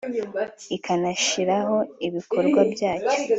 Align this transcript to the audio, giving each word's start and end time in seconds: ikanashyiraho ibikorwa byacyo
ikanashyiraho 0.75 1.77
ibikorwa 2.07 2.59
byacyo 2.71 3.13